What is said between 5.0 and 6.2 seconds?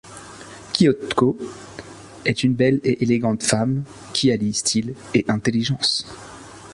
et intelligence.